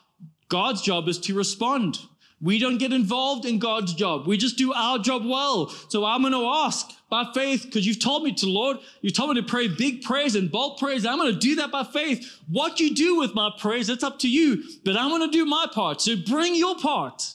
[0.49, 1.99] God's job is to respond.
[2.41, 4.27] We don't get involved in God's job.
[4.27, 5.69] We just do our job well.
[5.89, 8.79] So I'm going to ask by faith because you've told me to, Lord.
[9.01, 11.07] You've told me to pray big prayers and bold prayers.
[11.07, 12.41] I'm going to do that by faith.
[12.49, 14.63] What you do with my prayers, it's up to you.
[14.85, 16.01] But I'm going to do my part.
[16.01, 17.35] So bring your part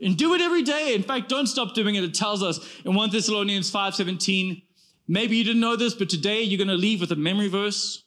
[0.00, 0.94] and do it every day.
[0.94, 2.04] In fact, don't stop doing it.
[2.04, 4.62] It tells us in 1 Thessalonians 5:17.
[5.06, 8.04] Maybe you didn't know this, but today you're going to leave with a memory verse.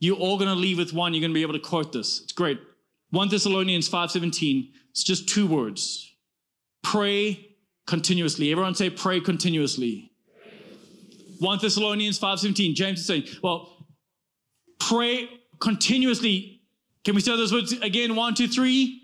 [0.00, 1.14] You're all going to leave with one.
[1.14, 2.20] You're going to be able to quote this.
[2.22, 2.60] It's great.
[3.10, 4.72] 1 Thessalonians 5:17.
[4.90, 6.14] It's just two words.
[6.82, 7.56] Pray
[7.86, 8.50] continuously.
[8.52, 10.10] Everyone say pray continuously.
[11.38, 12.74] 1 Thessalonians 5:17.
[12.74, 13.86] James is saying, well,
[14.78, 15.28] pray
[15.60, 16.62] continuously.
[17.04, 18.16] Can we say those words again?
[18.16, 19.02] One, two, three.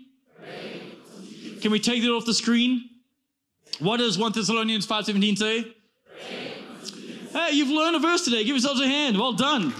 [1.61, 2.89] Can we take that off the screen?
[3.79, 5.73] What does 1 Thessalonians 5:17 say?
[7.31, 8.43] Hey, you've learned a verse today.
[8.43, 9.17] Give yourselves a hand.
[9.17, 9.73] Well done.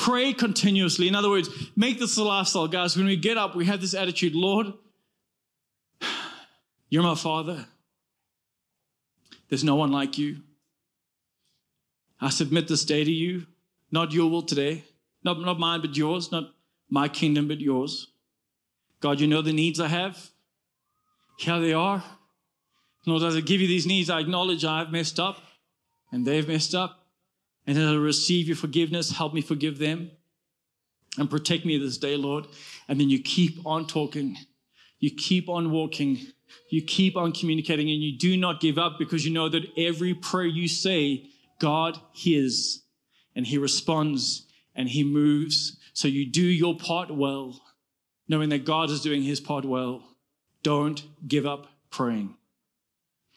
[0.00, 1.08] Pray continuously.
[1.08, 2.96] In other words, make this a lifestyle, guys.
[2.96, 4.72] When we get up, we have this attitude Lord,
[6.88, 7.66] you're my Father.
[9.50, 10.38] There's no one like you.
[12.18, 13.46] I submit this day to you,
[13.90, 14.84] not your will today,
[15.22, 16.54] not, not mine, but yours, not
[16.88, 18.06] my kingdom, but yours.
[19.00, 20.30] God, you know the needs I have.
[21.38, 22.02] Here they are.
[23.04, 25.42] Lord, as I give you these needs, I acknowledge I've messed up
[26.10, 26.99] and they've messed up.
[27.70, 30.10] And as I receive your forgiveness, help me forgive them
[31.16, 32.48] and protect me this day, Lord.
[32.88, 34.36] And then you keep on talking,
[34.98, 36.18] you keep on walking,
[36.68, 40.14] you keep on communicating, and you do not give up because you know that every
[40.14, 41.26] prayer you say,
[41.60, 42.82] God hears
[43.36, 45.78] and He responds and He moves.
[45.92, 47.60] So you do your part well,
[48.26, 50.02] knowing that God is doing His part well.
[50.64, 52.34] Don't give up praying.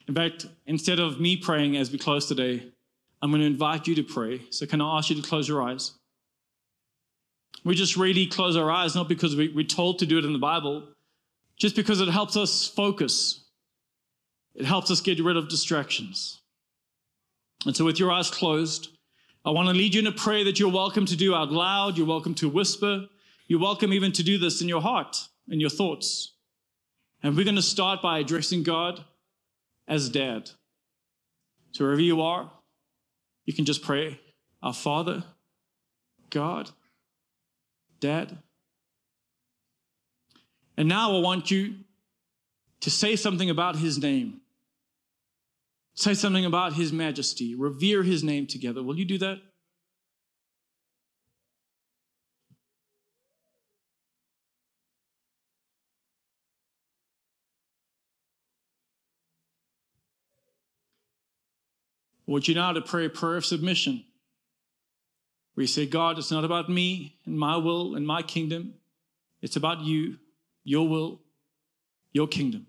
[0.08, 2.73] In fact, instead of me praying as we close today,
[3.24, 4.42] I'm going to invite you to pray.
[4.50, 5.94] So, can I ask you to close your eyes?
[7.64, 10.34] We just really close our eyes, not because we, are told to do it in
[10.34, 10.90] the Bible,
[11.56, 13.46] just because it helps us focus.
[14.56, 16.42] It helps us get rid of distractions.
[17.66, 18.90] And so, with your eyes closed,
[19.46, 21.98] I want to lead you in a prayer that you're welcome to do out loud.
[21.98, 23.08] You're welcome to whisper.
[23.48, 25.16] You're welcome even to do this in your heart,
[25.48, 26.34] in your thoughts.
[27.24, 29.06] And we're going to start by addressing God
[29.88, 30.50] as dad.
[31.72, 32.52] So, wherever you are,
[33.46, 34.20] you can just pray,
[34.62, 35.24] Our Father,
[36.30, 36.72] God,
[38.00, 38.38] Dad.
[40.78, 41.76] And now I want you
[42.82, 44.42] to say something about His name.
[45.96, 47.56] Say something about His majesty.
[47.56, 48.82] Revere His name together.
[48.82, 49.40] Will you do that?
[62.34, 64.04] Want you now to pray a prayer of submission.
[65.56, 68.74] You say, God, it's not about me and my will and my kingdom.
[69.42, 70.18] It's about you,
[70.64, 71.22] your will,
[72.12, 72.66] your kingdom.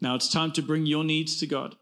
[0.00, 1.76] Now it's time to bring your needs to God.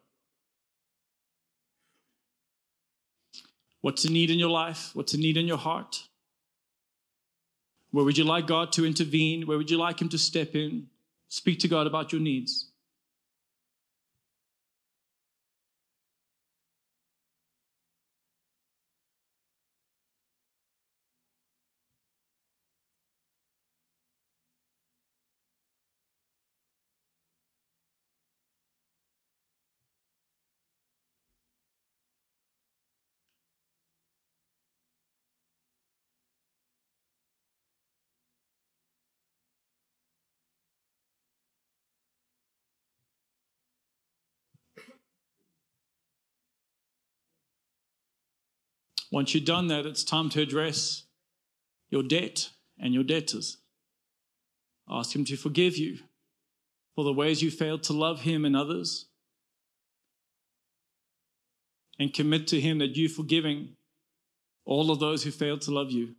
[3.80, 4.90] What's a need in your life?
[4.94, 6.08] What's a need in your heart?
[7.90, 9.46] Where would you like God to intervene?
[9.46, 10.88] Where would you like Him to step in?
[11.28, 12.70] Speak to God about your needs.
[49.16, 51.04] Once you've done that, it's time to address
[51.88, 53.56] your debt and your debtors.
[54.90, 56.00] Ask Him to forgive you
[56.94, 59.06] for the ways you failed to love Him and others.
[61.98, 63.70] And commit to Him that you're forgiving
[64.66, 66.16] all of those who failed to love you.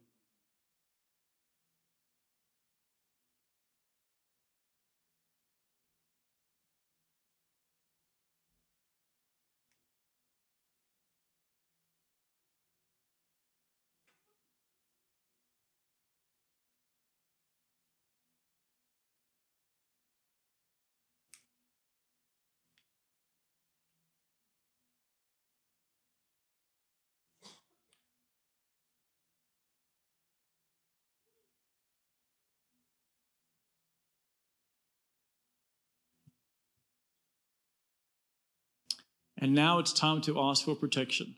[39.37, 41.35] And now it's time to ask for protection.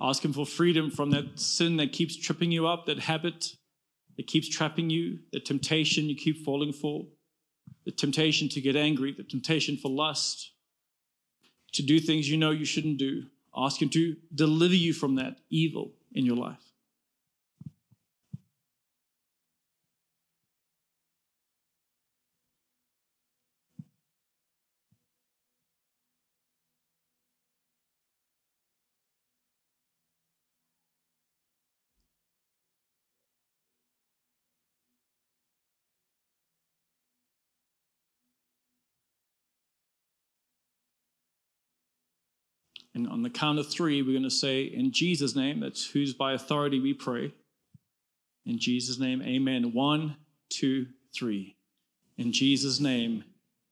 [0.00, 3.54] Ask Him for freedom from that sin that keeps tripping you up, that habit
[4.16, 7.06] that keeps trapping you, the temptation you keep falling for,
[7.84, 10.52] the temptation to get angry, the temptation for lust,
[11.72, 13.24] to do things you know you shouldn't do.
[13.56, 16.69] Ask Him to deliver you from that evil in your life.
[42.94, 46.12] And on the count of three, we're going to say, in Jesus' name, that's whose
[46.12, 47.32] by authority we pray.
[48.44, 49.72] In Jesus' name, amen.
[49.72, 50.16] One,
[50.48, 51.56] two, three.
[52.18, 53.24] In Jesus' name,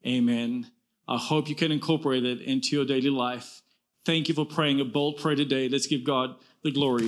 [0.07, 0.71] amen.
[1.09, 3.63] I hope you can incorporate it into your daily life.
[4.05, 5.69] Thank you for praying a bold prayer today.
[5.69, 7.07] Let's give God the glory.